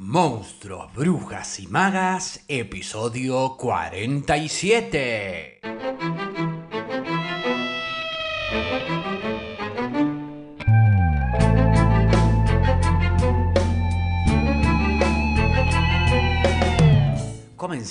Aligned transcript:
Monstruos, 0.00 0.94
Brujas 0.94 1.58
y 1.58 1.66
Magas, 1.66 2.44
episodio 2.46 3.56
47. 3.58 5.58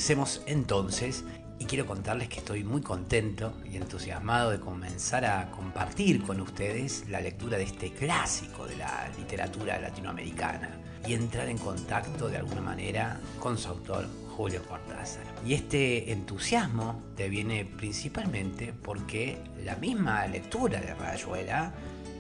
Comencemos 0.08 0.42
entonces 0.46 1.26
y 1.60 1.66
quiero 1.66 1.86
contarles 1.86 2.30
que 2.30 2.38
estoy 2.38 2.64
muy 2.64 2.82
contento 2.82 3.57
y 3.70 3.76
entusiasmado 3.76 4.52
de 4.52 4.60
comenzar 4.62 5.26
a 5.26 5.52
compartir 5.52 6.24
con 6.24 6.39
ustedes 6.39 7.10
la 7.10 7.20
lectura 7.20 7.57
de 7.57 7.66
este 7.66 7.92
clásico 7.92 8.66
de 8.66 8.78
la 8.78 9.10
literatura 9.18 9.78
latinoamericana 9.82 10.80
y 11.06 11.14
entrar 11.14 11.50
en 11.50 11.57
contacto 11.57 12.30
de 12.30 12.38
alguna 12.38 12.62
manera 12.62 13.20
con 13.42 13.57
su 13.57 13.68
autor 13.68 14.07
Julio 14.29 14.64
Cortázar. 14.64 15.25
Y 15.46 15.56
este 15.56 16.10
entusiasmo 16.14 17.04
deviene 17.18 17.65
principalmente 17.65 18.71
porque 18.71 19.37
la 19.65 19.76
misma 19.76 20.26
lectura 20.28 20.79
de 20.79 20.93
Rayuela 20.93 21.74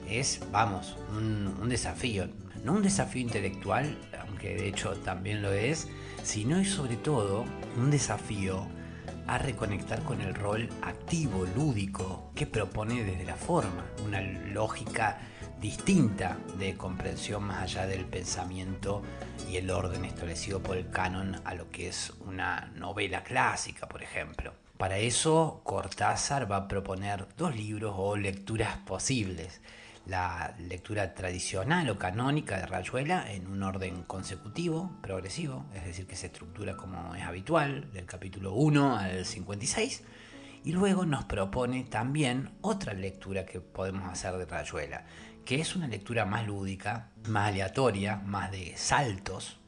es, 0.09 0.41
vamos, 0.51 0.97
un 1.15 1.69
desafío. 1.69 2.27
No 2.65 2.73
un 2.73 2.83
desafío 2.83 3.21
intelectual, 3.21 3.97
aunque 4.19 4.55
de 4.55 4.67
hecho 4.67 4.91
también 4.97 5.41
lo 5.41 5.53
es, 5.53 5.87
sino 6.27 6.59
y 6.59 6.65
sobre 6.65 6.97
todo 6.97 7.45
un 7.77 7.89
desafío 7.89 8.67
a 9.27 9.37
reconectar 9.37 10.03
con 10.03 10.19
el 10.19 10.35
rol 10.35 10.67
activo, 10.81 11.45
lúdico, 11.55 12.31
que 12.35 12.45
propone 12.45 13.01
desde 13.05 13.23
la 13.23 13.37
forma, 13.37 13.85
una 14.05 14.19
lógica 14.21 15.19
distinta 15.61 16.37
de 16.59 16.75
comprensión 16.75 17.43
más 17.43 17.63
allá 17.63 17.87
del 17.87 18.03
pensamiento 18.03 19.03
y 19.49 19.55
el 19.55 19.71
orden 19.71 20.03
establecido 20.03 20.61
por 20.61 20.75
el 20.75 20.89
canon 20.89 21.39
a 21.45 21.55
lo 21.55 21.71
que 21.71 21.87
es 21.87 22.11
una 22.25 22.73
novela 22.75 23.23
clásica, 23.23 23.87
por 23.87 24.03
ejemplo. 24.03 24.53
Para 24.77 24.97
eso, 24.97 25.61
Cortázar 25.63 26.51
va 26.51 26.57
a 26.57 26.67
proponer 26.67 27.25
dos 27.37 27.55
libros 27.55 27.95
o 27.97 28.17
lecturas 28.17 28.75
posibles 28.85 29.61
la 30.07 30.55
lectura 30.57 31.13
tradicional 31.13 31.89
o 31.89 31.97
canónica 31.97 32.57
de 32.57 32.65
Rayuela 32.65 33.31
en 33.31 33.47
un 33.47 33.61
orden 33.63 34.03
consecutivo, 34.03 34.97
progresivo, 35.01 35.65
es 35.75 35.85
decir, 35.85 36.07
que 36.07 36.15
se 36.15 36.27
estructura 36.27 36.77
como 36.77 37.13
es 37.15 37.23
habitual, 37.23 37.91
del 37.91 38.05
capítulo 38.05 38.53
1 38.53 38.97
al 38.97 39.25
56, 39.25 40.03
y 40.63 40.71
luego 40.71 41.05
nos 41.05 41.25
propone 41.25 41.83
también 41.83 42.51
otra 42.61 42.93
lectura 42.93 43.45
que 43.45 43.59
podemos 43.59 44.09
hacer 44.09 44.37
de 44.37 44.45
Rayuela, 44.45 45.05
que 45.45 45.59
es 45.59 45.75
una 45.75 45.87
lectura 45.87 46.25
más 46.25 46.47
lúdica, 46.47 47.09
más 47.27 47.49
aleatoria, 47.49 48.17
más 48.17 48.51
de 48.51 48.75
saltos, 48.77 49.59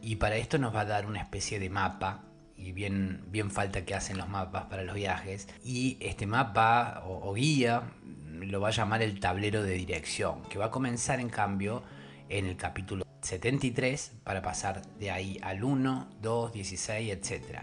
y 0.00 0.16
para 0.16 0.36
esto 0.36 0.58
nos 0.58 0.74
va 0.74 0.80
a 0.80 0.86
dar 0.86 1.06
una 1.06 1.20
especie 1.20 1.58
de 1.58 1.70
mapa 1.70 2.24
y 2.58 2.72
bien, 2.72 3.22
bien 3.28 3.50
falta 3.50 3.84
que 3.84 3.94
hacen 3.94 4.18
los 4.18 4.28
mapas 4.28 4.64
para 4.64 4.82
los 4.82 4.94
viajes. 4.94 5.48
Y 5.64 5.96
este 6.00 6.26
mapa 6.26 7.02
o, 7.06 7.30
o, 7.30 7.34
guía 7.34 7.82
lo 8.26 8.60
va 8.60 8.68
a 8.68 8.72
llamar 8.72 9.02
el 9.02 9.20
tablero 9.20 9.62
de 9.62 9.74
dirección, 9.74 10.42
que 10.50 10.58
va 10.58 10.66
a 10.66 10.70
comenzar 10.70 11.20
en 11.20 11.28
cambio 11.28 11.82
en 12.28 12.46
el 12.46 12.56
capítulo 12.56 13.04
73 13.22 14.12
para 14.24 14.42
pasar 14.42 14.82
de 14.98 15.10
ahí 15.10 15.38
al 15.42 15.64
1, 15.64 16.08
2, 16.20 16.52
16, 16.52 17.12
etc. 17.12 17.60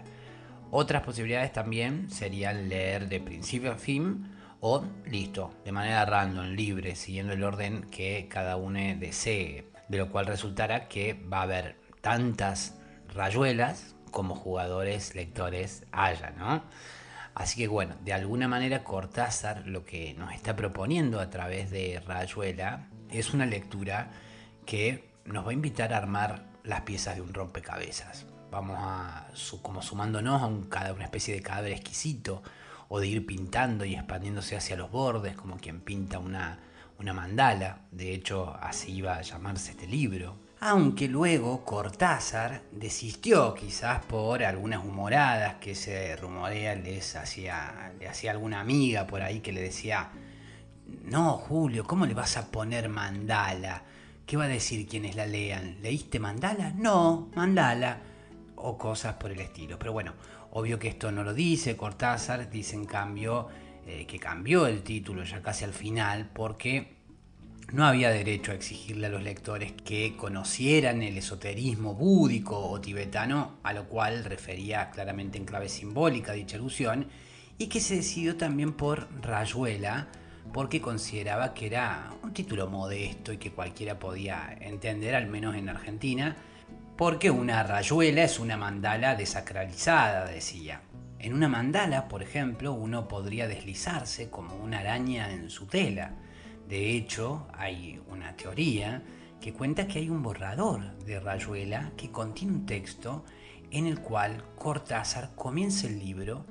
Otras 0.70 1.02
posibilidades 1.02 1.52
también 1.52 2.10
serían 2.10 2.68
leer 2.68 3.08
de 3.08 3.20
principio 3.20 3.72
a 3.72 3.76
fin 3.76 4.32
o 4.60 4.84
listo, 5.06 5.54
de 5.64 5.72
manera 5.72 6.04
random, 6.04 6.46
libre, 6.48 6.96
siguiendo 6.96 7.32
el 7.32 7.44
orden 7.44 7.82
que 7.90 8.26
cada 8.28 8.56
uno 8.56 8.80
desee, 8.98 9.70
de 9.88 9.98
lo 9.98 10.10
cual 10.10 10.26
resultará 10.26 10.88
que 10.88 11.14
va 11.14 11.40
a 11.40 11.42
haber 11.42 11.76
tantas 12.00 12.78
rayuelas 13.14 13.95
como 14.16 14.34
jugadores, 14.34 15.14
lectores 15.14 15.84
haya, 15.92 16.30
¿no? 16.30 16.62
Así 17.34 17.60
que 17.60 17.68
bueno, 17.68 17.96
de 18.02 18.14
alguna 18.14 18.48
manera 18.48 18.82
Cortázar 18.82 19.66
lo 19.66 19.84
que 19.84 20.14
nos 20.14 20.32
está 20.32 20.56
proponiendo 20.56 21.20
a 21.20 21.28
través 21.28 21.70
de 21.70 22.00
Rayuela 22.00 22.88
es 23.10 23.34
una 23.34 23.44
lectura 23.44 24.10
que 24.64 25.10
nos 25.26 25.44
va 25.44 25.50
a 25.50 25.52
invitar 25.52 25.92
a 25.92 25.98
armar 25.98 26.46
las 26.64 26.80
piezas 26.80 27.16
de 27.16 27.20
un 27.20 27.34
rompecabezas. 27.34 28.24
Vamos 28.50 28.78
a, 28.80 29.28
como 29.60 29.82
sumándonos 29.82 30.40
a 30.40 30.46
un, 30.46 30.70
una 30.94 31.04
especie 31.04 31.34
de 31.34 31.42
cadáver 31.42 31.72
exquisito 31.72 32.42
o 32.88 33.00
de 33.00 33.08
ir 33.08 33.26
pintando 33.26 33.84
y 33.84 33.96
expandiéndose 33.96 34.56
hacia 34.56 34.76
los 34.76 34.90
bordes 34.90 35.36
como 35.36 35.58
quien 35.58 35.82
pinta 35.82 36.18
una, 36.18 36.58
una 36.98 37.12
mandala. 37.12 37.80
De 37.90 38.14
hecho, 38.14 38.56
así 38.62 38.94
iba 38.94 39.16
a 39.16 39.20
llamarse 39.20 39.72
este 39.72 39.86
libro 39.86 40.45
aunque 40.60 41.08
luego 41.08 41.64
Cortázar 41.64 42.62
desistió 42.72 43.54
quizás 43.54 44.04
por 44.04 44.42
algunas 44.42 44.84
humoradas 44.84 45.56
que 45.56 45.74
se 45.74 46.16
rumorea 46.16 46.74
les 46.74 47.14
hacía, 47.16 47.92
le 47.98 48.08
hacía 48.08 48.30
alguna 48.30 48.60
amiga 48.60 49.06
por 49.06 49.22
ahí 49.22 49.40
que 49.40 49.52
le 49.52 49.60
decía, 49.60 50.10
no 51.04 51.32
Julio, 51.32 51.84
¿cómo 51.84 52.06
le 52.06 52.14
vas 52.14 52.36
a 52.36 52.50
poner 52.50 52.88
mandala? 52.88 53.82
¿Qué 54.24 54.36
va 54.36 54.44
a 54.44 54.48
decir 54.48 54.88
quienes 54.88 55.14
la 55.14 55.26
lean? 55.26 55.76
¿Leíste 55.82 56.18
mandala? 56.18 56.72
No, 56.74 57.30
mandala. 57.34 58.00
O 58.56 58.76
cosas 58.78 59.14
por 59.14 59.30
el 59.30 59.38
estilo. 59.40 59.78
Pero 59.78 59.92
bueno, 59.92 60.14
obvio 60.52 60.78
que 60.78 60.88
esto 60.88 61.12
no 61.12 61.22
lo 61.22 61.34
dice 61.34 61.76
Cortázar, 61.76 62.50
dice 62.50 62.74
en 62.74 62.86
cambio 62.86 63.48
eh, 63.86 64.06
que 64.06 64.18
cambió 64.18 64.66
el 64.66 64.82
título 64.82 65.22
ya 65.22 65.42
casi 65.42 65.64
al 65.64 65.72
final 65.72 66.30
porque 66.32 66.95
no 67.72 67.84
había 67.84 68.10
derecho 68.10 68.52
a 68.52 68.54
exigirle 68.54 69.08
a 69.08 69.10
los 69.10 69.22
lectores 69.22 69.72
que 69.72 70.16
conocieran 70.16 71.02
el 71.02 71.18
esoterismo 71.18 71.94
búdico 71.94 72.58
o 72.58 72.80
tibetano, 72.80 73.56
a 73.64 73.72
lo 73.72 73.88
cual 73.88 74.24
refería 74.24 74.90
claramente 74.90 75.36
en 75.36 75.44
clave 75.44 75.68
simbólica 75.68 76.32
dicha 76.32 76.56
alusión, 76.56 77.08
y 77.58 77.66
que 77.66 77.80
se 77.80 77.96
decidió 77.96 78.36
también 78.36 78.74
por 78.74 79.08
Rayuela, 79.20 80.08
porque 80.52 80.80
consideraba 80.80 81.54
que 81.54 81.66
era 81.66 82.12
un 82.22 82.32
título 82.32 82.68
modesto 82.68 83.32
y 83.32 83.38
que 83.38 83.50
cualquiera 83.50 83.98
podía 83.98 84.56
entender, 84.60 85.16
al 85.16 85.26
menos 85.26 85.56
en 85.56 85.68
Argentina, 85.68 86.36
porque 86.96 87.30
una 87.30 87.62
rayuela 87.62 88.22
es 88.22 88.38
una 88.38 88.56
mandala 88.56 89.16
desacralizada, 89.16 90.24
decía. 90.26 90.82
En 91.18 91.34
una 91.34 91.48
mandala, 91.48 92.08
por 92.08 92.22
ejemplo, 92.22 92.72
uno 92.72 93.08
podría 93.08 93.48
deslizarse 93.48 94.30
como 94.30 94.54
una 94.54 94.78
araña 94.78 95.32
en 95.32 95.50
su 95.50 95.66
tela 95.66 96.14
de 96.68 96.92
hecho, 96.92 97.46
hay 97.52 98.00
una 98.08 98.36
teoría 98.36 99.02
que 99.40 99.52
cuenta 99.52 99.86
que 99.86 100.00
hay 100.00 100.10
un 100.10 100.22
borrador 100.22 100.96
de 100.98 101.20
Rayuela 101.20 101.92
que 101.96 102.10
contiene 102.10 102.54
un 102.54 102.66
texto 102.66 103.24
en 103.70 103.86
el 103.86 104.00
cual 104.00 104.42
Cortázar 104.56 105.34
comienza 105.36 105.86
el 105.86 105.98
libro 105.98 106.44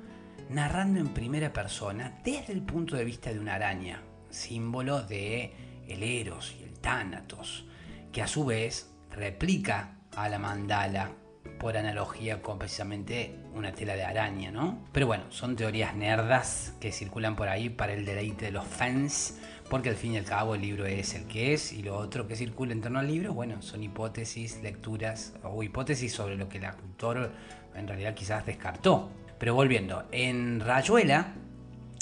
narrando 0.48 1.00
en 1.00 1.08
primera 1.08 1.52
persona 1.52 2.20
desde 2.24 2.52
el 2.52 2.62
punto 2.62 2.96
de 2.96 3.04
vista 3.04 3.32
de 3.32 3.40
una 3.40 3.54
araña, 3.54 4.02
símbolo 4.30 5.02
de 5.02 5.52
el 5.88 6.02
Eros 6.02 6.54
y 6.58 6.64
el 6.64 6.78
Tánatos, 6.78 7.66
que 8.12 8.22
a 8.22 8.26
su 8.26 8.44
vez 8.44 8.90
replica 9.10 9.98
a 10.14 10.28
la 10.28 10.38
mandala 10.38 11.10
por 11.58 11.76
analogía 11.76 12.42
con 12.42 12.58
precisamente 12.58 13.36
una 13.54 13.72
tela 13.72 13.94
de 13.94 14.04
araña, 14.04 14.50
¿no? 14.50 14.84
Pero 14.92 15.06
bueno, 15.06 15.24
son 15.30 15.56
teorías 15.56 15.94
nerdas 15.94 16.74
que 16.80 16.92
circulan 16.92 17.36
por 17.36 17.48
ahí 17.48 17.70
para 17.70 17.94
el 17.94 18.04
deleite 18.04 18.46
de 18.46 18.52
los 18.52 18.66
fans 18.66 19.38
porque 19.68 19.88
al 19.88 19.96
fin 19.96 20.14
y 20.14 20.18
al 20.18 20.24
cabo 20.24 20.54
el 20.54 20.60
libro 20.60 20.86
es 20.86 21.14
el 21.14 21.26
que 21.26 21.52
es 21.52 21.72
y 21.72 21.82
lo 21.82 21.96
otro 21.96 22.28
que 22.28 22.36
circula 22.36 22.72
en 22.72 22.80
torno 22.80 23.00
al 23.00 23.08
libro, 23.08 23.34
bueno, 23.34 23.62
son 23.62 23.82
hipótesis, 23.82 24.60
lecturas 24.62 25.34
o 25.42 25.62
hipótesis 25.62 26.12
sobre 26.12 26.36
lo 26.36 26.48
que 26.48 26.58
el 26.58 26.66
autor 26.66 27.32
en 27.74 27.88
realidad 27.88 28.14
quizás 28.14 28.46
descartó. 28.46 29.10
Pero 29.38 29.54
volviendo, 29.54 30.04
en 30.12 30.60
Rayuela 30.60 31.34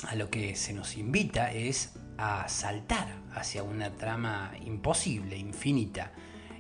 a 0.07 0.15
lo 0.15 0.29
que 0.31 0.55
se 0.57 0.73
nos 0.73 0.97
invita 0.97 1.53
es 1.53 1.95
a 2.19 2.49
saltar 2.49 3.09
hacia 3.35 3.63
una 3.63 3.91
trama 3.91 4.53
imposible, 4.65 5.37
infinita, 5.37 6.13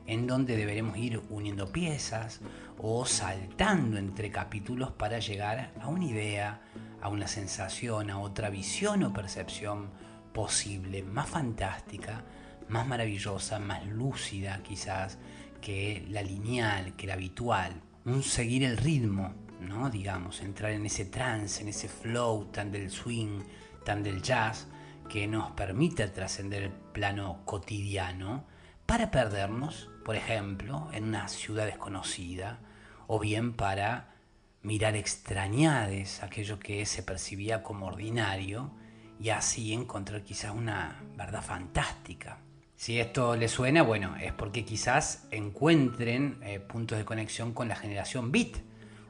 en 0.06 0.26
donde 0.26 0.56
deberemos 0.56 0.96
ir 0.96 1.22
uniendo 1.30 1.70
piezas 1.70 2.40
o 2.78 3.06
saltando 3.06 3.98
entre 3.98 4.30
capítulos 4.30 4.90
para 4.92 5.18
llegar 5.18 5.72
a 5.80 5.88
una 5.88 6.04
idea, 6.04 6.60
a 7.00 7.08
una 7.08 7.28
sensación, 7.28 8.10
a 8.10 8.18
otra 8.18 8.50
visión 8.50 9.02
o 9.04 9.12
percepción 9.12 9.90
posible, 10.34 11.02
más 11.02 11.30
fantástica, 11.30 12.24
más 12.68 12.86
maravillosa, 12.86 13.58
más 13.60 13.86
lúcida 13.86 14.62
quizás 14.62 15.16
que 15.62 16.04
la 16.10 16.20
lineal, 16.20 16.94
que 16.96 17.06
la 17.06 17.14
habitual. 17.14 17.80
Un 18.04 18.22
seguir 18.22 18.64
el 18.64 18.76
ritmo, 18.76 19.32
¿no? 19.60 19.88
Digamos, 19.88 20.42
entrar 20.42 20.72
en 20.72 20.84
ese 20.84 21.06
trance, 21.06 21.62
en 21.62 21.68
ese 21.68 21.88
flow 21.88 22.46
tan 22.46 22.70
del 22.70 22.90
swing, 22.90 23.40
tan 23.84 24.02
del 24.02 24.20
jazz, 24.20 24.66
que 25.08 25.26
nos 25.26 25.52
permite 25.52 26.06
trascender 26.08 26.64
el 26.64 26.72
plano 26.72 27.42
cotidiano 27.44 28.44
para 28.86 29.10
perdernos, 29.10 29.88
por 30.04 30.16
ejemplo, 30.16 30.88
en 30.92 31.04
una 31.04 31.28
ciudad 31.28 31.66
desconocida, 31.66 32.58
o 33.06 33.20
bien 33.20 33.54
para 33.54 34.14
mirar 34.62 34.96
extrañades 34.96 36.22
aquello 36.22 36.58
que 36.58 36.84
se 36.86 37.02
percibía 37.02 37.62
como 37.62 37.86
ordinario 37.86 38.72
y 39.20 39.30
así 39.30 39.72
encontrar 39.72 40.22
quizás 40.22 40.54
una 40.54 41.02
verdad 41.16 41.42
fantástica. 41.42 42.38
Si 42.76 42.98
esto 42.98 43.36
les 43.36 43.50
suena, 43.50 43.82
bueno, 43.82 44.16
es 44.16 44.32
porque 44.32 44.64
quizás 44.64 45.26
encuentren 45.30 46.38
eh, 46.42 46.60
puntos 46.60 46.98
de 46.98 47.04
conexión 47.04 47.52
con 47.52 47.68
la 47.68 47.76
generación 47.76 48.32
beat, 48.32 48.56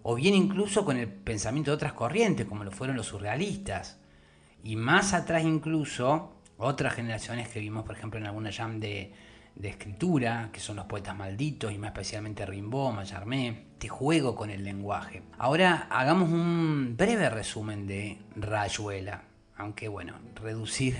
o 0.02 0.14
bien 0.14 0.34
incluso 0.34 0.84
con 0.84 0.98
el 0.98 1.08
pensamiento 1.08 1.70
de 1.70 1.76
otras 1.76 1.94
corrientes, 1.94 2.46
como 2.46 2.62
lo 2.62 2.70
fueron 2.70 2.96
los 2.96 3.06
surrealistas. 3.06 3.98
Y 4.62 4.76
más 4.76 5.14
atrás 5.14 5.44
incluso, 5.44 6.34
otras 6.58 6.94
generaciones 6.94 7.48
que 7.48 7.60
vimos, 7.60 7.84
por 7.84 7.96
ejemplo, 7.96 8.20
en 8.20 8.26
alguna 8.26 8.52
jam 8.52 8.80
de, 8.80 9.14
de 9.56 9.68
escritura, 9.68 10.50
que 10.52 10.60
son 10.60 10.76
los 10.76 10.84
poetas 10.86 11.16
malditos, 11.16 11.72
y 11.72 11.78
más 11.78 11.88
especialmente 11.88 12.44
Rimbaud, 12.44 12.92
Mallarmé, 12.92 13.68
te 13.78 13.88
juego 13.88 14.36
con 14.36 14.50
el 14.50 14.62
lenguaje. 14.62 15.22
Ahora 15.38 15.88
hagamos 15.90 16.28
un 16.30 16.94
breve 16.96 17.30
resumen 17.30 17.86
de 17.86 18.18
Rayuela, 18.36 19.22
aunque 19.56 19.88
bueno, 19.88 20.14
reducir 20.34 20.96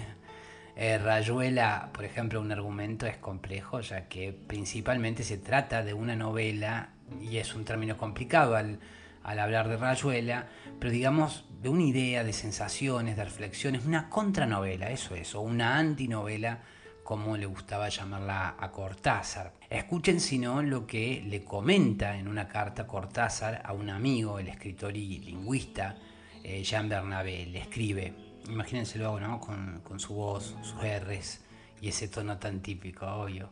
eh, 0.77 0.99
Rayuela, 0.99 1.91
por 1.93 2.05
ejemplo, 2.05 2.41
un 2.41 2.51
argumento 2.51 3.07
es 3.07 3.17
complejo, 3.17 3.81
ya 3.81 4.09
que 4.09 4.33
principalmente 4.33 5.23
se 5.23 5.39
trata 5.39 5.85
de 5.85 5.95
una 5.95 6.17
novela, 6.17 6.91
y 7.21 7.37
es 7.37 7.55
un 7.55 7.65
término 7.65 7.97
complicado 7.97 8.57
al, 8.57 8.81
hablar 9.23 9.69
de 9.69 9.77
Rayuela, 9.77 10.49
pero 10.79 10.93
digamos 10.93 11.45
de 11.63 11.69
una 11.69 11.85
idea, 11.85 12.25
de 12.25 12.33
sensaciones, 12.33 13.17
de 13.17 13.25
reflexiones, 13.25 13.87
una 13.87 14.11
contranovela, 14.11 14.91
eso 14.91 15.15
es, 15.15 15.35
o 15.35 15.41
una 15.41 15.79
antinovela, 15.79 16.61
como 17.05 17.37
le 17.37 17.47
gustaba 17.47 17.89
llamarla 17.89 18.57
a 18.59 18.71
Cortázar. 18.71 19.53
Escuchen 19.71 20.21
si 20.21 20.39
no 20.39 20.63
lo 20.63 20.87
que 20.87 21.23
le 21.27 21.45
comenta 21.45 22.17
en 22.17 22.29
una 22.29 22.49
carta 22.49 22.87
Cortázar 22.87 23.63
a 23.65 23.73
un 23.73 23.91
amigo, 23.91 24.39
el 24.39 24.49
escritor 24.49 24.97
y 24.97 25.19
lingüista 25.21 25.97
eh, 26.43 26.63
Jean 26.63 26.89
Bernabé. 26.89 27.47
Le 27.47 27.61
escribe, 27.61 28.15
imagínenselo, 28.49 29.19
¿no? 29.21 29.41
Con, 29.41 30.01
su 30.01 30.15
voz, 30.15 30.55
sus 30.63 30.83
R's 30.83 31.41
y 31.81 31.89
ese 31.89 32.09
tono 32.09 32.39
tan 32.39 32.61
típico, 32.61 33.07
obvio. 33.07 33.51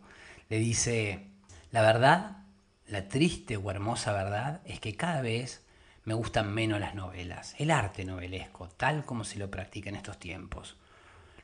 Le 0.48 0.58
dice, 0.58 1.28
la 1.70 1.82
verdad, 1.82 2.38
la 2.86 3.08
triste 3.08 3.56
o 3.56 3.70
hermosa 3.70 4.12
verdad 4.12 4.60
es 4.64 4.80
que 4.80 4.96
cada 4.96 5.20
vez 5.20 5.62
me 6.04 6.14
gustan 6.14 6.52
menos 6.52 6.80
las 6.80 6.94
novelas, 6.94 7.54
el 7.58 7.70
arte 7.70 8.04
novelesco, 8.04 8.68
tal 8.68 9.04
como 9.04 9.24
se 9.24 9.38
lo 9.38 9.50
practica 9.50 9.88
en 9.88 9.96
estos 9.96 10.18
tiempos. 10.18 10.76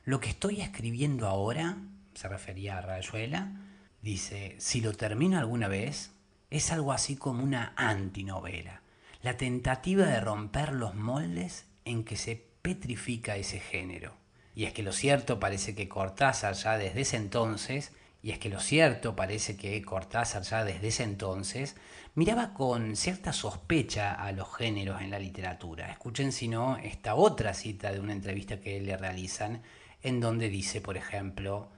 Lo 0.03 0.19
que 0.19 0.29
estoy 0.29 0.61
escribiendo 0.61 1.27
ahora, 1.27 1.77
se 2.13 2.27
refería 2.27 2.77
a 2.77 2.81
Rayuela, 2.81 3.51
dice, 4.01 4.55
si 4.59 4.81
lo 4.81 4.93
termino 4.93 5.39
alguna 5.39 5.67
vez, 5.67 6.11
es 6.49 6.71
algo 6.71 6.91
así 6.91 7.15
como 7.15 7.43
una 7.43 7.73
antinovela, 7.75 8.81
la 9.21 9.37
tentativa 9.37 10.05
de 10.05 10.19
romper 10.19 10.73
los 10.73 10.95
moldes 10.95 11.65
en 11.85 12.03
que 12.03 12.15
se 12.15 12.48
petrifica 12.61 13.35
ese 13.35 13.59
género. 13.59 14.13
Y 14.55 14.65
es 14.65 14.73
que 14.73 14.83
lo 14.83 14.91
cierto 14.91 15.39
parece 15.39 15.75
que 15.75 15.87
Cortázar 15.87 16.53
ya 16.53 16.77
desde 16.77 17.01
ese 17.01 17.17
entonces, 17.17 17.93
y 18.21 18.31
es 18.31 18.39
que 18.39 18.49
lo 18.49 18.59
cierto 18.59 19.15
parece 19.15 19.55
que 19.55 19.81
Cortázar 19.81 20.43
ya 20.43 20.65
desde 20.65 20.89
ese 20.89 21.03
entonces 21.03 21.75
miraba 22.15 22.53
con 22.53 22.95
cierta 22.97 23.31
sospecha 23.31 24.13
a 24.13 24.31
los 24.33 24.53
géneros 24.53 25.01
en 25.01 25.11
la 25.11 25.19
literatura. 25.19 25.89
Escuchen 25.89 26.31
si 26.31 26.47
no 26.49 26.77
esta 26.77 27.15
otra 27.15 27.53
cita 27.53 27.91
de 27.91 27.99
una 27.99 28.13
entrevista 28.13 28.59
que 28.59 28.81
le 28.81 28.97
realizan, 28.97 29.61
en 30.01 30.19
donde 30.19 30.49
dice, 30.49 30.81
por 30.81 30.97
ejemplo, 30.97 31.69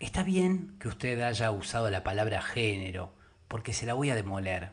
está 0.00 0.22
bien 0.22 0.76
que 0.78 0.88
usted 0.88 1.20
haya 1.20 1.50
usado 1.50 1.90
la 1.90 2.04
palabra 2.04 2.40
género, 2.40 3.12
porque 3.48 3.72
se 3.72 3.86
la 3.86 3.94
voy 3.94 4.10
a 4.10 4.14
demoler. 4.14 4.70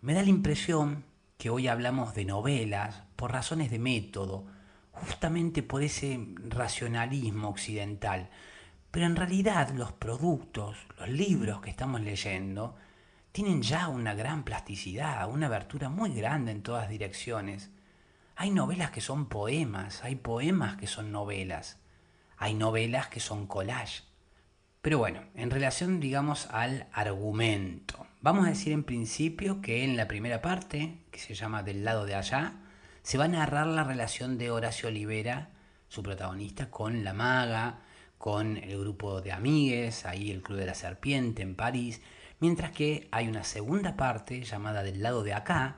Me 0.00 0.14
da 0.14 0.22
la 0.22 0.30
impresión 0.30 1.04
que 1.38 1.50
hoy 1.50 1.68
hablamos 1.68 2.14
de 2.14 2.24
novelas 2.24 3.02
por 3.16 3.32
razones 3.32 3.70
de 3.70 3.78
método, 3.78 4.46
justamente 4.96 5.62
por 5.62 5.82
ese 5.82 6.18
racionalismo 6.48 7.48
occidental. 7.48 8.30
Pero 8.90 9.06
en 9.06 9.16
realidad 9.16 9.70
los 9.70 9.92
productos, 9.92 10.76
los 10.98 11.08
libros 11.08 11.60
que 11.60 11.70
estamos 11.70 12.00
leyendo, 12.00 12.76
tienen 13.32 13.62
ya 13.62 13.88
una 13.88 14.14
gran 14.14 14.44
plasticidad, 14.44 15.28
una 15.28 15.46
abertura 15.46 15.90
muy 15.90 16.14
grande 16.14 16.52
en 16.52 16.62
todas 16.62 16.88
direcciones. 16.88 17.70
Hay 18.34 18.50
novelas 18.50 18.90
que 18.90 19.02
son 19.02 19.26
poemas, 19.28 20.02
hay 20.02 20.16
poemas 20.16 20.76
que 20.76 20.86
son 20.86 21.12
novelas, 21.12 21.78
hay 22.38 22.54
novelas 22.54 23.08
que 23.08 23.20
son 23.20 23.46
collage. 23.46 24.04
Pero 24.80 24.98
bueno, 24.98 25.20
en 25.34 25.50
relación, 25.50 26.00
digamos, 26.00 26.46
al 26.50 26.86
argumento, 26.92 28.06
vamos 28.22 28.46
a 28.46 28.50
decir 28.50 28.72
en 28.72 28.84
principio 28.84 29.60
que 29.60 29.84
en 29.84 29.96
la 29.96 30.08
primera 30.08 30.40
parte, 30.40 30.96
que 31.10 31.18
se 31.18 31.34
llama 31.34 31.62
Del 31.62 31.84
lado 31.84 32.06
de 32.06 32.14
allá, 32.14 32.54
se 33.06 33.18
va 33.18 33.26
a 33.26 33.28
narrar 33.28 33.68
la 33.68 33.84
relación 33.84 34.36
de 34.36 34.50
Horacio 34.50 34.88
Olivera, 34.88 35.50
su 35.86 36.02
protagonista, 36.02 36.72
con 36.72 37.04
la 37.04 37.12
maga, 37.12 37.78
con 38.18 38.56
el 38.56 38.80
grupo 38.80 39.20
de 39.20 39.30
amigues, 39.30 40.04
ahí 40.06 40.32
el 40.32 40.42
Club 40.42 40.58
de 40.58 40.66
la 40.66 40.74
Serpiente 40.74 41.42
en 41.42 41.54
París, 41.54 42.00
mientras 42.40 42.72
que 42.72 43.06
hay 43.12 43.28
una 43.28 43.44
segunda 43.44 43.96
parte 43.96 44.42
llamada 44.42 44.82
Del 44.82 45.04
lado 45.04 45.22
de 45.22 45.34
acá, 45.34 45.76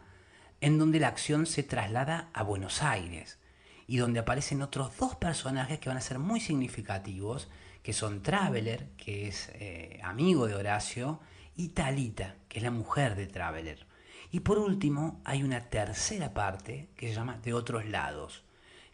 en 0.62 0.78
donde 0.78 1.00
la 1.00 1.08
acción 1.08 1.44
se 1.44 1.62
traslada 1.62 2.30
a 2.32 2.42
Buenos 2.44 2.82
Aires 2.82 3.38
y 3.86 3.98
donde 3.98 4.20
aparecen 4.20 4.62
otros 4.62 4.96
dos 4.96 5.14
personajes 5.14 5.78
que 5.80 5.90
van 5.90 5.98
a 5.98 6.00
ser 6.00 6.18
muy 6.18 6.40
significativos, 6.40 7.50
que 7.82 7.92
son 7.92 8.22
Traveler, 8.22 8.88
que 8.96 9.28
es 9.28 9.50
eh, 9.52 10.00
amigo 10.02 10.46
de 10.46 10.54
Horacio, 10.54 11.20
y 11.54 11.68
Talita, 11.68 12.36
que 12.48 12.60
es 12.60 12.64
la 12.64 12.70
mujer 12.70 13.16
de 13.16 13.26
Traveler. 13.26 13.87
Y 14.30 14.40
por 14.40 14.58
último, 14.58 15.20
hay 15.24 15.42
una 15.42 15.68
tercera 15.68 16.34
parte 16.34 16.88
que 16.96 17.08
se 17.08 17.14
llama 17.14 17.38
De 17.42 17.54
otros 17.54 17.86
lados, 17.86 18.42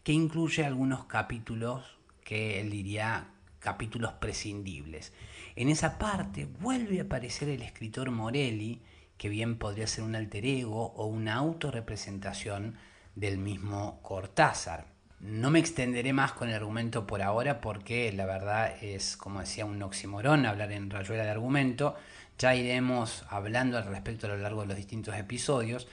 que 0.03 0.13
incluye 0.13 0.65
algunos 0.65 1.05
capítulos 1.05 1.97
que 2.23 2.59
él 2.59 2.69
diría 2.69 3.27
capítulos 3.59 4.13
prescindibles. 4.13 5.13
En 5.55 5.69
esa 5.69 5.97
parte 5.97 6.45
vuelve 6.59 6.99
a 6.99 7.03
aparecer 7.03 7.49
el 7.49 7.61
escritor 7.61 8.11
Morelli, 8.11 8.81
que 9.17 9.29
bien 9.29 9.57
podría 9.57 9.87
ser 9.87 10.03
un 10.03 10.15
alter 10.15 10.45
ego 10.45 10.93
o 10.95 11.05
una 11.05 11.35
autorrepresentación 11.35 12.77
del 13.15 13.37
mismo 13.37 13.99
Cortázar. 14.01 14.87
No 15.19 15.49
me 15.49 15.59
extenderé 15.59 16.13
más 16.13 16.33
con 16.33 16.49
el 16.49 16.55
argumento 16.55 17.07
por 17.07 17.21
ahora 17.21 17.61
porque 17.61 18.11
la 18.11 18.25
verdad 18.25 18.83
es, 18.83 19.17
como 19.17 19.39
decía, 19.39 19.65
un 19.65 19.81
oximorón 19.81 20.45
hablar 20.45 20.71
en 20.71 20.89
rayuela 20.89 21.23
de 21.23 21.31
argumento, 21.31 21.95
ya 22.37 22.55
iremos 22.55 23.23
hablando 23.29 23.77
al 23.77 23.85
respecto 23.85 24.27
a 24.27 24.31
lo 24.31 24.37
largo 24.37 24.61
de 24.61 24.67
los 24.67 24.77
distintos 24.77 25.15
episodios, 25.15 25.87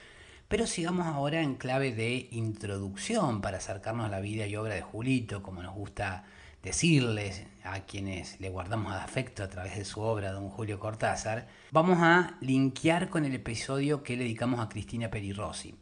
pero 0.47 0.67
sigamos 0.67 1.07
ahora 1.07 1.41
en 1.41 1.55
clave 1.55 1.93
de 1.93 2.27
introducción 2.31 3.41
para 3.41 3.57
acercarnos 3.57 4.05
a 4.05 4.09
la 4.09 4.19
vida 4.19 4.45
y 4.45 4.55
obra 4.55 4.75
de 4.75 4.81
Julito, 4.81 5.41
como 5.41 5.63
nos 5.63 5.73
gusta 5.73 6.25
decirles 6.61 7.45
a 7.63 7.81
quienes 7.81 8.39
le 8.39 8.49
guardamos 8.49 8.93
afecto 8.93 9.43
a 9.43 9.49
través 9.49 9.75
de 9.75 9.85
su 9.85 10.01
obra, 10.01 10.31
don 10.31 10.49
Julio 10.49 10.79
Cortázar. 10.79 11.47
Vamos 11.71 11.97
a 12.01 12.37
linkear 12.39 13.09
con 13.09 13.25
el 13.25 13.35
episodio 13.35 14.03
que 14.03 14.15
le 14.15 14.23
dedicamos 14.23 14.59
a 14.59 14.69
Cristina 14.69 15.09
Perirossi, 15.09 15.75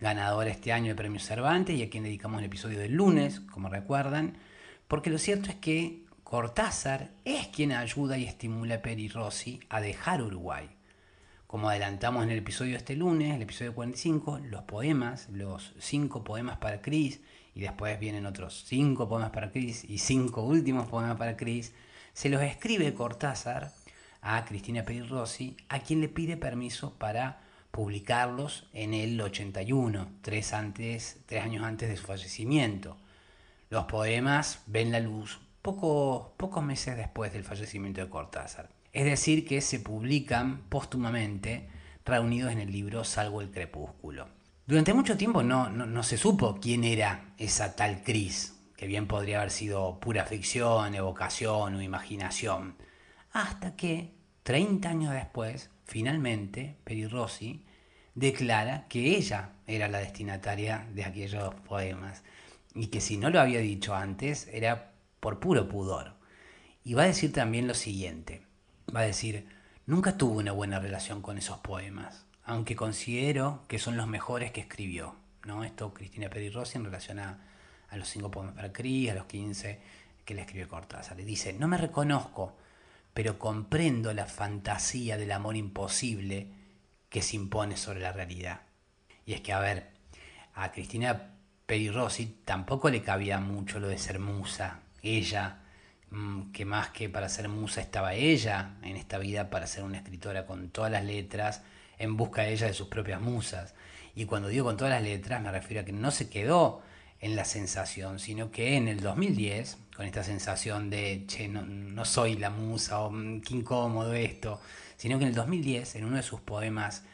ganadora 0.00 0.50
este 0.50 0.72
año 0.72 0.86
del 0.86 0.96
Premio 0.96 1.20
Cervantes 1.20 1.76
y 1.76 1.82
a 1.82 1.90
quien 1.90 2.04
dedicamos 2.04 2.40
el 2.40 2.46
episodio 2.46 2.78
del 2.78 2.92
lunes, 2.92 3.40
como 3.40 3.68
recuerdan, 3.68 4.36
porque 4.88 5.10
lo 5.10 5.18
cierto 5.18 5.50
es 5.50 5.56
que 5.56 6.02
Cortázar 6.24 7.10
es 7.26 7.48
quien 7.48 7.70
ayuda 7.70 8.16
y 8.16 8.24
estimula 8.24 8.76
a 8.76 8.82
Peri 8.82 9.08
Rossi 9.08 9.60
a 9.68 9.82
dejar 9.82 10.22
Uruguay. 10.22 10.70
Como 11.46 11.68
adelantamos 11.68 12.24
en 12.24 12.30
el 12.30 12.38
episodio 12.38 12.78
este 12.78 12.96
lunes, 12.96 13.34
el 13.34 13.42
episodio 13.42 13.74
45, 13.74 14.38
los 14.38 14.62
poemas, 14.62 15.28
los 15.28 15.74
cinco 15.78 16.24
poemas 16.24 16.56
para 16.56 16.80
Cris, 16.80 17.20
y 17.54 17.60
después 17.60 18.00
vienen 18.00 18.24
otros 18.24 18.64
cinco 18.66 19.06
poemas 19.06 19.30
para 19.30 19.52
Cris 19.52 19.84
y 19.84 19.98
cinco 19.98 20.42
últimos 20.42 20.88
poemas 20.88 21.18
para 21.18 21.36
Cris, 21.36 21.74
se 22.14 22.30
los 22.30 22.40
escribe 22.40 22.94
Cortázar 22.94 23.72
a 24.22 24.46
Cristina 24.46 24.82
Peri 24.82 25.02
Rossi, 25.02 25.58
a 25.68 25.80
quien 25.80 26.00
le 26.00 26.08
pide 26.08 26.38
permiso 26.38 26.94
para 26.94 27.42
publicarlos 27.70 28.66
en 28.72 28.94
el 28.94 29.20
81, 29.20 30.08
tres, 30.22 30.54
antes, 30.54 31.20
tres 31.26 31.44
años 31.44 31.64
antes 31.64 31.90
de 31.90 31.98
su 31.98 32.06
fallecimiento. 32.06 32.96
Los 33.68 33.84
poemas 33.84 34.62
ven 34.66 34.90
la 34.90 35.00
luz 35.00 35.38
pocos 35.64 36.62
meses 36.62 36.94
después 36.94 37.32
del 37.32 37.42
fallecimiento 37.42 38.02
de 38.02 38.10
Cortázar. 38.10 38.68
Es 38.92 39.06
decir, 39.06 39.46
que 39.46 39.62
se 39.62 39.80
publican 39.80 40.60
póstumamente 40.68 41.68
reunidos 42.04 42.52
en 42.52 42.60
el 42.60 42.70
libro 42.70 43.02
Salvo 43.02 43.40
el 43.40 43.50
Crepúsculo. 43.50 44.28
Durante 44.66 44.92
mucho 44.92 45.16
tiempo 45.16 45.42
no, 45.42 45.70
no, 45.70 46.02
se 46.02 46.18
supo 46.18 46.58
quién 46.60 46.84
era 46.84 47.32
esa 47.38 47.76
tal 47.76 48.02
Cris, 48.02 48.54
que 48.76 48.86
bien 48.86 49.06
podría 49.06 49.38
haber 49.38 49.50
sido 49.50 49.98
pura 50.00 50.26
ficción, 50.26 50.94
evocación 50.94 51.74
o 51.74 51.82
imaginación, 51.82 52.76
hasta 53.32 53.74
que, 53.74 54.12
30 54.42 54.88
años 54.88 55.14
después, 55.14 55.70
finalmente, 55.84 56.76
Peri 56.84 57.06
Rossi 57.06 57.64
declara 58.14 58.86
que 58.88 59.16
ella 59.16 59.52
era 59.66 59.88
la 59.88 59.98
destinataria 59.98 60.86
de 60.92 61.04
aquellos 61.04 61.54
poemas 61.66 62.22
y 62.74 62.88
que 62.88 63.00
si 63.00 63.16
no 63.16 63.30
lo 63.30 63.40
había 63.40 63.60
dicho 63.60 63.94
antes 63.94 64.48
era 64.52 64.93
por 65.24 65.40
puro 65.40 65.66
pudor. 65.70 66.12
Y 66.84 66.92
va 66.92 67.04
a 67.04 67.06
decir 67.06 67.32
también 67.32 67.66
lo 67.66 67.72
siguiente, 67.72 68.42
va 68.94 69.00
a 69.00 69.04
decir, 69.04 69.48
nunca 69.86 70.18
tuve 70.18 70.36
una 70.36 70.52
buena 70.52 70.80
relación 70.80 71.22
con 71.22 71.38
esos 71.38 71.56
poemas, 71.60 72.26
aunque 72.44 72.76
considero 72.76 73.64
que 73.66 73.78
son 73.78 73.96
los 73.96 74.06
mejores 74.06 74.52
que 74.52 74.60
escribió. 74.60 75.16
¿no? 75.46 75.64
Esto 75.64 75.94
Cristina 75.94 76.28
Peri 76.28 76.50
Rossi 76.50 76.76
en 76.76 76.84
relación 76.84 77.20
a, 77.20 77.38
los 77.92 78.06
cinco 78.06 78.30
poemas 78.30 78.54
para 78.54 78.70
Cris, 78.70 79.12
a 79.12 79.14
los 79.14 79.24
15 79.24 79.80
que 80.26 80.34
le 80.34 80.42
escribió 80.42 80.68
Cortázar. 80.68 81.16
Le 81.16 81.24
dice, 81.24 81.54
no 81.54 81.68
me 81.68 81.78
reconozco, 81.78 82.58
pero 83.14 83.38
comprendo 83.38 84.12
la 84.12 84.26
fantasía 84.26 85.16
del 85.16 85.32
amor 85.32 85.56
imposible 85.56 86.48
que 87.08 87.22
se 87.22 87.36
impone 87.36 87.78
sobre 87.78 88.00
la 88.00 88.12
realidad. 88.12 88.60
Y 89.24 89.32
es 89.32 89.40
que, 89.40 89.54
a 89.54 89.60
ver, 89.60 89.88
a 90.52 90.70
Cristina 90.70 91.30
Peri 91.64 91.88
Rossi 91.88 92.26
tampoco 92.44 92.90
le 92.90 93.00
cabía 93.00 93.40
mucho 93.40 93.80
lo 93.80 93.88
de 93.88 93.96
ser 93.96 94.18
musa. 94.18 94.83
Ella, 95.04 95.58
mm, 96.10 96.52
que 96.52 96.64
más 96.64 96.88
que 96.88 97.08
para 97.08 97.28
ser 97.28 97.48
musa 97.48 97.80
estaba 97.80 98.14
ella 98.14 98.76
en 98.82 98.96
esta 98.96 99.18
vida 99.18 99.50
para 99.50 99.66
ser 99.66 99.84
una 99.84 99.98
escritora 99.98 100.46
con 100.46 100.70
todas 100.70 100.90
las 100.90 101.04
letras, 101.04 101.62
en 101.98 102.16
busca 102.16 102.42
de 102.42 102.54
ella 102.54 102.66
de 102.66 102.74
sus 102.74 102.88
propias 102.88 103.20
musas. 103.20 103.74
Y 104.14 104.24
cuando 104.26 104.48
digo 104.48 104.64
con 104.64 104.76
todas 104.76 104.92
las 104.94 105.02
letras, 105.02 105.42
me 105.42 105.52
refiero 105.52 105.82
a 105.82 105.84
que 105.84 105.92
no 105.92 106.10
se 106.10 106.28
quedó 106.28 106.82
en 107.20 107.36
la 107.36 107.44
sensación, 107.44 108.18
sino 108.18 108.50
que 108.50 108.76
en 108.76 108.88
el 108.88 109.00
2010, 109.00 109.78
con 109.96 110.06
esta 110.06 110.22
sensación 110.24 110.90
de, 110.90 111.24
che, 111.26 111.48
no, 111.48 112.04
soy 112.04 112.36
la 112.36 112.50
musa, 112.50 113.00
o 113.00 113.10
mm, 113.10 113.40
qué 113.40 113.54
incómodo 113.54 114.14
esto, 114.14 114.60
sino 114.96 115.18
que 115.18 115.24
en 115.24 115.30
el 115.30 115.34
2010, 115.34 115.96
en 115.96 116.04
uno 116.04 116.16
de 116.16 116.22
sus 116.22 116.40
poemas, 116.40 117.04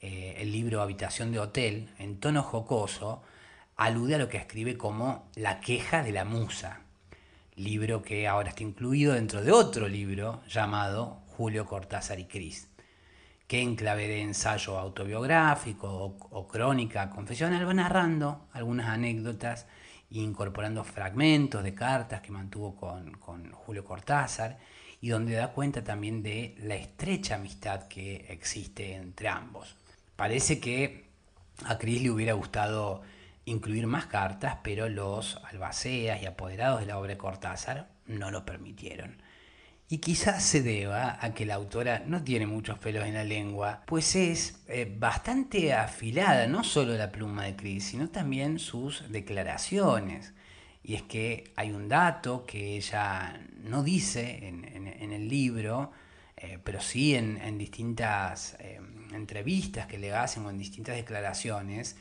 eh, 0.00 0.36
el 0.38 0.52
libro 0.52 0.82
Habitación 0.82 1.32
de 1.32 1.38
Hotel, 1.40 1.90
en 1.98 2.20
tono 2.20 2.42
jocoso, 2.42 3.22
alude 3.76 4.16
a 4.16 4.18
lo 4.18 4.28
que 4.28 4.36
escribe 4.36 4.76
como 4.76 5.30
La 5.34 5.60
queja 5.60 6.02
de 6.02 6.12
la 6.12 6.24
musa, 6.24 6.80
libro 7.56 8.02
que 8.02 8.26
ahora 8.26 8.50
está 8.50 8.62
incluido 8.62 9.14
dentro 9.14 9.42
de 9.42 9.52
otro 9.52 9.88
libro 9.88 10.42
llamado 10.48 11.22
Julio 11.36 11.66
Cortázar 11.66 12.18
y 12.18 12.24
Cris 12.24 12.68
que 13.46 13.60
en 13.60 13.76
clave 13.76 14.08
de 14.08 14.22
ensayo 14.22 14.78
autobiográfico 14.78 16.16
o, 16.30 16.48
crónica 16.48 17.10
confesional 17.10 17.66
va 17.68 17.74
narrando 17.74 18.48
algunas 18.52 18.88
anécdotas 18.88 19.66
e 20.10 20.18
incorporando 20.18 20.84
fragmentos 20.84 21.62
de 21.62 21.74
cartas 21.74 22.20
que 22.20 22.32
mantuvo 22.32 22.74
con, 22.74 23.12
con 23.18 23.50
Julio 23.52 23.84
Cortázar 23.84 24.58
y 25.00 25.08
donde 25.08 25.34
da 25.34 25.52
cuenta 25.52 25.84
también 25.84 26.22
de 26.22 26.54
la 26.60 26.76
estrecha 26.76 27.34
amistad 27.34 27.86
que 27.88 28.26
existe 28.30 28.94
entre 28.94 29.28
ambos. 29.28 29.76
Parece 30.16 30.58
que 30.60 31.04
a 31.66 31.76
Cris 31.76 32.02
le 32.02 32.10
hubiera 32.10 32.32
gustado 32.32 33.02
incluir 33.44 33.86
más 33.86 34.06
cartas, 34.06 34.58
pero 34.62 34.88
los 34.88 35.40
albaceas 35.44 36.22
y 36.22 36.26
apoderados 36.26 36.80
de 36.80 36.86
la 36.86 36.98
obra 36.98 37.10
de 37.10 37.18
Cortázar 37.18 37.90
no 38.06 38.30
lo 38.30 38.44
permitieron. 38.44 39.22
Y 39.88 39.98
quizás 39.98 40.42
se 40.42 40.62
deba 40.62 41.18
a 41.20 41.34
que 41.34 41.44
la 41.44 41.54
autora 41.54 42.02
no 42.06 42.24
tiene 42.24 42.46
muchos 42.46 42.78
pelos 42.78 43.04
en 43.04 43.14
la 43.14 43.24
lengua, 43.24 43.82
pues 43.86 44.16
es 44.16 44.64
eh, 44.66 44.90
bastante 44.98 45.74
afilada, 45.74 46.46
no 46.46 46.64
solo 46.64 46.96
la 46.96 47.12
pluma 47.12 47.44
de 47.44 47.54
Chris, 47.54 47.84
sino 47.84 48.08
también 48.08 48.58
sus 48.58 49.04
declaraciones. 49.10 50.32
Y 50.82 50.94
es 50.94 51.02
que 51.02 51.52
hay 51.56 51.70
un 51.70 51.88
dato 51.88 52.46
que 52.46 52.76
ella 52.76 53.40
no 53.62 53.82
dice 53.82 54.48
en, 54.48 55.12
el 55.12 55.28
libro, 55.28 55.92
eh, 56.36 56.58
pero 56.62 56.80
sí 56.80 57.14
en, 57.14 57.58
distintas 57.58 58.56
eh, 58.58 58.80
entrevistas 59.12 59.86
que 59.86 59.98
le 59.98 60.12
hacen 60.14 60.44
o 60.44 60.50
en 60.50 60.58
distintas 60.58 60.96
declaraciones, 60.96 61.96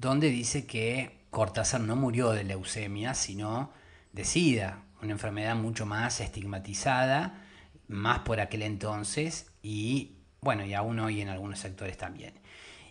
donde 0.00 0.30
dice 0.30 0.64
que 0.64 1.20
Cortázar 1.28 1.82
no 1.82 1.94
murió 1.94 2.30
de 2.30 2.42
leucemia, 2.42 3.12
sino 3.12 3.70
de 4.12 4.24
SIDA, 4.24 4.82
una 5.02 5.12
enfermedad 5.12 5.54
mucho 5.56 5.84
más 5.84 6.20
estigmatizada, 6.20 7.44
más 7.86 8.20
por 8.20 8.40
aquel 8.40 8.62
entonces 8.62 9.52
y 9.62 10.16
bueno, 10.40 10.64
y 10.64 10.72
aún 10.72 10.98
hoy 11.00 11.20
en 11.20 11.28
algunos 11.28 11.58
sectores 11.58 11.98
también. 11.98 12.32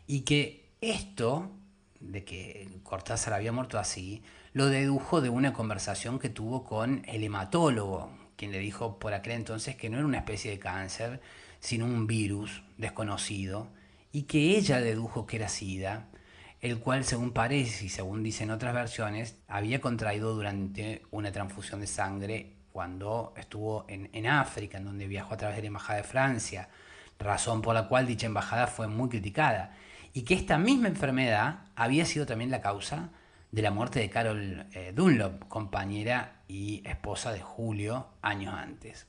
Y 0.05 0.21
que 0.21 0.69
esto, 0.81 1.51
de 1.99 2.23
que 2.23 2.69
Cortázar 2.83 3.33
había 3.33 3.51
muerto 3.51 3.79
así, 3.79 4.21
lo 4.53 4.67
dedujo 4.67 5.19
de 5.19 5.29
una 5.29 5.51
conversación 5.51 6.19
que 6.19 6.29
tuvo 6.29 6.63
con 6.63 7.03
el 7.07 7.23
hematólogo, 7.23 8.11
quien 8.35 8.51
le 8.51 8.59
dijo 8.59 8.99
por 8.99 9.15
aquel 9.15 9.33
entonces 9.33 9.75
que 9.75 9.89
no 9.89 9.97
era 9.97 10.05
una 10.05 10.19
especie 10.19 10.51
de 10.51 10.59
cáncer, 10.59 11.21
sino 11.59 11.85
un 11.85 12.05
virus 12.05 12.61
desconocido, 12.77 13.67
y 14.11 14.23
que 14.23 14.57
ella 14.57 14.79
dedujo 14.79 15.25
que 15.25 15.37
era 15.37 15.49
SIDA, 15.49 16.07
el 16.61 16.79
cual, 16.79 17.05
según 17.05 17.31
parece 17.31 17.85
y 17.85 17.89
según 17.89 18.23
dicen 18.23 18.51
otras 18.51 18.73
versiones, 18.73 19.35
había 19.47 19.79
contraído 19.79 20.33
durante 20.33 21.03
una 21.11 21.31
transfusión 21.31 21.79
de 21.79 21.87
sangre 21.87 22.53
cuando 22.71 23.33
estuvo 23.37 23.85
en, 23.87 24.09
en, 24.13 24.27
África, 24.27 24.77
en 24.77 24.85
donde 24.85 25.07
viajó 25.07 25.33
a 25.33 25.37
través 25.37 25.55
de 25.57 25.63
la 25.63 25.67
Embajada 25.67 25.97
de 25.97 26.03
Francia, 26.03 26.69
razón 27.17 27.61
por 27.61 27.73
la 27.73 27.87
cual 27.87 28.07
dicha 28.07 28.27
embajada 28.27 28.67
fue 28.67 28.87
muy 28.87 29.09
criticada, 29.09 29.73
y 30.13 30.23
que 30.23 30.33
esta 30.33 30.57
misma 30.57 30.87
enfermedad 30.87 31.59
había 31.75 32.05
sido 32.05 32.25
también 32.25 32.51
la 32.51 32.61
causa 32.61 33.09
de 33.51 33.61
la 33.61 33.71
muerte 33.71 33.99
de 33.99 34.09
Carol 34.09 34.65
eh, 34.73 34.93
Dunlop, 34.95 35.47
compañera 35.47 36.41
y 36.47 36.81
esposa 36.85 37.31
de 37.31 37.41
Julio 37.41 38.07
años 38.21 38.53
antes. 38.53 39.07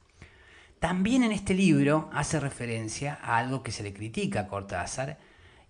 También 0.78 1.25
en 1.25 1.33
este 1.33 1.52
libro 1.52 2.09
hace 2.12 2.40
referencia 2.40 3.19
a 3.23 3.37
algo 3.37 3.62
que 3.62 3.73
se 3.73 3.83
le 3.83 3.92
critica 3.92 4.40
a 4.40 4.49
Cortázar, 4.49 5.19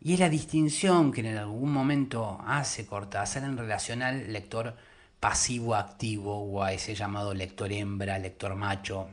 y 0.02 0.14
es 0.14 0.21
la 0.21 0.30
distinción 0.30 1.12
que 1.12 1.21
en 1.21 1.37
algún 1.37 1.73
momento 1.73 2.38
hace 2.47 2.87
Cortázar 2.87 3.45
en 3.45 3.59
relación 3.59 4.02
al 4.02 4.33
lector 4.33 4.75
pasivo-activo 5.21 6.42
o 6.42 6.62
a 6.62 6.73
ese 6.73 6.95
llamado 6.95 7.35
lector 7.35 7.71
hembra, 7.71 8.19
lector 8.19 8.54
macho, 8.54 9.09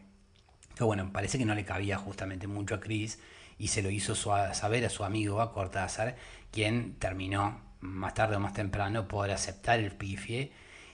que 0.76 0.86
bueno, 0.86 1.12
parece 1.12 1.38
que 1.38 1.46
no 1.46 1.56
le 1.56 1.66
cabía 1.66 1.98
justamente 1.98 2.48
mucho 2.48 2.76
a 2.76 2.80
Chris 2.80 3.20
y 3.60 3.68
se 3.68 3.82
lo 3.82 3.90
hizo 3.90 4.16
saber 4.16 4.86
a 4.86 4.90
su 4.90 5.04
amigo, 5.04 5.42
a 5.42 5.52
Cortázar, 5.52 6.16
quien 6.52 6.96
terminó 6.96 7.60
más 7.82 8.14
tarde 8.14 8.38
o 8.38 8.40
más 8.40 8.54
temprano 8.54 9.08
por 9.08 9.30
aceptar 9.30 9.80
el 9.80 9.92
pifie. 9.92 10.52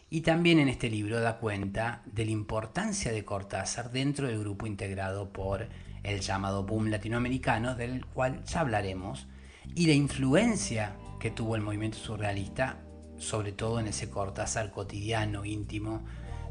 Y 0.09 0.21
también 0.21 0.59
en 0.59 0.69
este 0.69 0.89
libro 0.89 1.19
da 1.19 1.37
cuenta 1.37 2.01
de 2.05 2.25
la 2.25 2.31
importancia 2.31 3.11
de 3.11 3.25
Cortázar 3.25 3.91
dentro 3.91 4.27
del 4.27 4.39
grupo 4.39 4.65
integrado 4.65 5.31
por 5.31 5.67
el 6.03 6.21
llamado 6.21 6.63
boom 6.63 6.89
latinoamericano, 6.89 7.75
del 7.75 8.05
cual 8.05 8.43
ya 8.45 8.61
hablaremos, 8.61 9.27
y 9.75 9.87
la 9.87 9.93
influencia 9.93 10.95
que 11.19 11.31
tuvo 11.31 11.55
el 11.55 11.61
movimiento 11.61 11.97
surrealista, 11.97 12.79
sobre 13.17 13.51
todo 13.51 13.79
en 13.79 13.87
ese 13.87 14.09
Cortázar 14.09 14.71
cotidiano, 14.71 15.45
íntimo, 15.45 16.03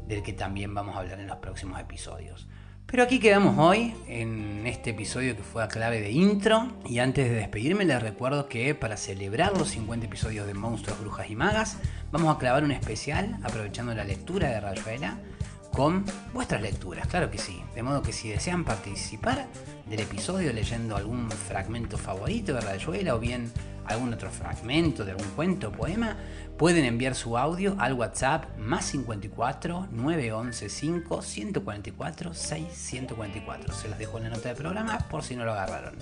del 0.07 0.23
que 0.23 0.33
también 0.33 0.73
vamos 0.73 0.95
a 0.95 0.99
hablar 0.99 1.19
en 1.19 1.27
los 1.27 1.37
próximos 1.37 1.79
episodios. 1.79 2.47
Pero 2.85 3.03
aquí 3.03 3.19
quedamos 3.19 3.57
hoy 3.57 3.95
en 4.07 4.67
este 4.67 4.91
episodio 4.91 5.35
que 5.35 5.41
fue 5.41 5.63
a 5.63 5.67
clave 5.67 5.99
de 5.99 6.11
intro. 6.11 6.73
Y 6.85 6.99
antes 6.99 7.27
de 7.27 7.35
despedirme 7.35 7.85
les 7.85 8.01
recuerdo 8.01 8.47
que 8.47 8.75
para 8.75 8.97
celebrar 8.97 9.57
los 9.57 9.69
50 9.69 10.05
episodios 10.05 10.45
de 10.45 10.53
Monstruos, 10.53 10.99
Brujas 10.99 11.29
y 11.29 11.35
Magas, 11.35 11.77
vamos 12.11 12.35
a 12.35 12.37
clavar 12.37 12.63
un 12.63 12.71
especial 12.71 13.39
aprovechando 13.41 13.95
la 13.95 14.03
lectura 14.03 14.49
de 14.49 14.59
Rayuela 14.59 15.17
con 15.73 16.05
vuestras 16.33 16.61
lecturas, 16.61 17.07
claro 17.07 17.31
que 17.31 17.39
sí. 17.39 17.61
De 17.73 17.81
modo 17.81 18.03
que 18.03 18.13
si 18.13 18.29
desean 18.29 18.63
participar 18.63 19.47
del 19.87 19.99
episodio 19.99 20.53
leyendo 20.53 20.95
algún 20.95 21.29
fragmento 21.31 21.97
favorito 21.97 22.53
de 22.53 22.61
Rayuela 22.61 23.15
o 23.15 23.19
bien 23.19 23.51
algún 23.85 24.13
otro 24.13 24.29
fragmento 24.29 25.03
de 25.03 25.11
algún 25.11 25.27
cuento 25.29 25.69
o 25.69 25.71
poema, 25.71 26.15
pueden 26.57 26.85
enviar 26.85 27.15
su 27.15 27.37
audio 27.37 27.75
al 27.79 27.93
WhatsApp 27.93 28.55
más 28.57 28.85
54 28.85 29.87
911 29.91 30.69
5 30.69 31.21
144 31.21 32.33
6 32.33 32.65
144. 32.71 33.73
Se 33.73 33.89
los 33.89 33.97
dejo 33.97 34.17
en 34.17 34.25
la 34.25 34.29
nota 34.29 34.49
de 34.49 34.55
programa 34.55 34.99
por 35.09 35.23
si 35.23 35.35
no 35.35 35.43
lo 35.43 35.53
agarraron. 35.53 35.95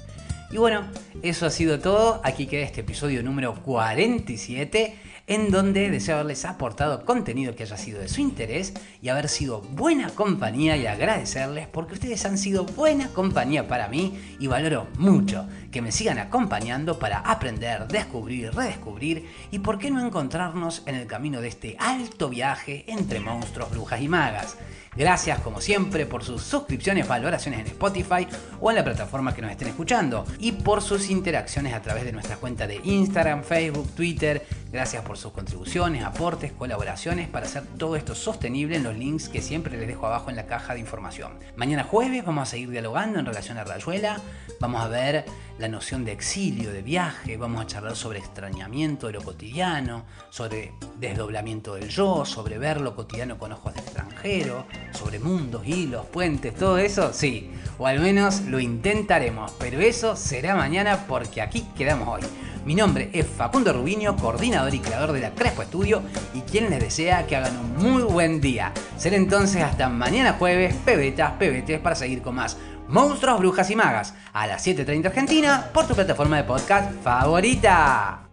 Y 0.52 0.58
bueno, 0.58 0.86
eso 1.24 1.46
ha 1.46 1.50
sido 1.50 1.80
todo. 1.80 2.20
Aquí 2.26 2.46
queda 2.46 2.66
este 2.66 2.82
episodio 2.82 3.24
número 3.24 3.56
47 3.56 5.11
en 5.32 5.50
donde 5.50 5.90
deseo 5.90 6.16
haberles 6.16 6.44
aportado 6.44 7.06
contenido 7.06 7.56
que 7.56 7.64
haya 7.64 7.78
sido 7.78 8.02
de 8.02 8.10
su 8.10 8.20
interés 8.20 8.74
y 9.02 9.08
haber 9.08 9.30
sido 9.30 9.62
buena 9.62 10.10
compañía 10.10 10.76
y 10.76 10.88
agradecerles 10.88 11.70
porque 11.70 11.94
ustedes 11.94 12.26
han 12.26 12.38
sido 12.38 12.66
buena 12.66 13.08
compañía 13.14 13.66
para 13.66 13.88
mí 13.88 14.20
y 14.40 14.48
valoro 14.48 14.88
mucho 14.98 15.48
que 15.72 15.82
me 15.82 15.94
sigan 15.94 16.20
acompañando 16.20 17.00
para 17.00 17.20
aprender, 17.20 17.88
descubrir, 17.88 18.54
redescubrir 18.54 19.26
y 19.52 19.60
por 19.60 19.80
qué 19.80 19.90
no 19.90 20.06
encontrarnos 20.06 20.84
en 20.86 20.96
el 20.96 21.08
camino 21.08 21.40
de 21.40 21.48
este 21.48 21.78
alto 21.80 22.28
viaje 22.28 22.84
entre 22.88 23.22
monstruos, 23.22 23.72
brujas 23.72 24.02
y 24.02 24.10
magas. 24.10 24.58
Gracias 24.94 25.40
como 25.40 25.62
siempre 25.62 26.06
por 26.06 26.22
sus 26.22 26.42
suscripciones, 26.42 27.08
valoraciones 27.08 27.62
en 27.62 27.68
Spotify 27.68 28.28
o 28.60 28.72
en 28.72 28.76
la 28.76 28.84
plataforma 28.84 29.34
que 29.34 29.42
nos 29.42 29.52
estén 29.52 29.70
escuchando 29.70 30.26
y 30.38 30.52
por 30.52 30.82
sus 30.82 31.10
interacciones 31.10 31.74
a 31.74 31.82
través 31.82 32.04
de 32.04 32.12
nuestra 32.12 32.36
cuenta 32.36 32.68
de 32.68 32.82
Instagram, 32.84 33.44
Facebook, 33.44 33.90
Twitter. 33.96 34.46
Gracias 34.70 35.02
por 35.04 35.18
sus 35.18 35.32
contribuciones, 35.32 36.04
aportes, 36.04 36.52
colaboraciones 36.52 37.30
para 37.30 37.46
hacer 37.46 37.64
todo 37.78 37.96
esto 37.96 38.16
sostenible 38.16 38.76
en 38.76 38.84
los 38.84 38.98
links 38.98 39.30
que 39.30 39.42
siempre 39.42 39.78
les 39.78 39.88
dejo 39.88 40.08
abajo 40.08 40.30
en 40.30 40.36
la 40.36 40.46
caja 40.46 40.74
de 40.74 40.82
información. 40.82 41.40
Mañana 41.56 41.86
jueves 41.86 42.26
vamos 42.26 42.50
a 42.50 42.52
seguir 42.52 42.70
dialogando 42.70 43.20
en 43.20 43.26
relación 43.26 43.58
a 43.58 43.64
Rayuela, 43.64 44.20
vamos 44.60 44.82
a 44.82 44.90
ver 44.90 45.24
la 45.58 45.68
noción 45.68 46.04
de 46.04 46.12
exilio, 46.12 46.72
de 46.72 46.82
viaje, 46.82 47.38
vamos 47.38 47.62
a 47.62 47.68
charlar 47.68 47.96
sobre 47.96 48.20
extrañamiento 48.20 49.08
de 49.08 49.14
lo 49.14 49.22
cotidiano, 49.22 50.06
sobre 50.32 50.74
desdoblamiento 50.98 51.76
del 51.76 51.88
yo, 51.90 52.26
sobre 52.26 52.58
ver 52.58 52.82
lo 52.82 52.96
cotidiano 52.96 53.38
con 53.38 53.52
ojos 53.52 53.74
de 53.74 53.82
extranjero, 53.82 54.66
sobre 54.94 55.20
mundos, 55.20 55.66
hilos, 55.66 56.06
puentes, 56.06 56.56
todo 56.56 56.78
eso, 56.78 57.14
sí, 57.14 57.52
o 57.78 57.88
al 57.88 58.00
menos 58.00 58.42
lo 58.42 58.60
intentaremos, 58.60 59.52
pero 59.60 59.80
eso 59.80 60.16
será 60.16 60.56
mañana 60.56 61.06
porque 61.08 61.42
aquí 61.42 61.66
quedamos 61.76 62.08
hoy. 62.08 62.22
Mi 62.66 62.76
nombre 62.76 63.10
es 63.12 63.26
Facundo 63.26 63.74
Rubinio, 63.74 64.16
coordinador 64.16 64.74
y 64.76 64.80
creador 64.80 65.14
de 65.14 65.22
la 65.22 65.32
Crespo 65.32 65.64
Estudio 65.64 66.04
y 66.34 66.42
quien 66.42 66.70
les 66.70 66.80
desea 66.80 67.26
que 67.26 67.36
hagan 67.36 67.58
un 67.58 67.78
muy 67.78 68.04
buen 68.04 68.40
día. 68.40 68.72
Será 68.98 69.16
entonces 69.16 69.64
hasta 69.64 69.90
mañana 69.90 70.34
jueves, 70.34 70.76
pebetas, 70.86 71.32
pebetes, 71.40 71.80
para 71.80 71.96
seguir 71.96 72.22
con 72.22 72.36
más 72.36 72.58
Monstruos, 72.88 73.40
Brujas 73.40 73.70
y 73.72 73.76
Magas 73.76 74.14
a 74.34 74.46
las 74.46 74.68
7.30 74.68 75.08
Argentina 75.08 75.70
por 75.74 75.88
tu 75.88 75.96
plataforma 75.96 76.38
de 76.38 76.44
podcast 76.44 76.92
favorita. 77.02 78.28